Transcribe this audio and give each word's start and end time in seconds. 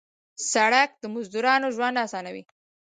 سړک 0.51 0.89
د 1.01 1.03
مزدورانو 1.13 1.67
ژوند 1.75 1.95
اسانوي. 2.05 2.43